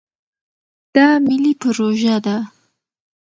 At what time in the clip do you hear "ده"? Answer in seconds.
2.25-2.37